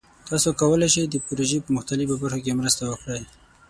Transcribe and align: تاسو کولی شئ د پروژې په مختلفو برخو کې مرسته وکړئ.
تاسو 0.29 0.49
کولی 0.59 0.87
شئ 0.93 1.03
د 1.09 1.15
پروژې 1.27 1.57
په 1.63 1.69
مختلفو 1.77 2.15
برخو 2.21 2.39
کې 2.45 2.57
مرسته 2.59 2.83
وکړئ. 2.87 3.23